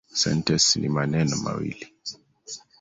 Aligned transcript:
Sentensi 0.13 0.79
ni 0.79 0.89
maneno 0.89 1.37
mawili 1.37 1.87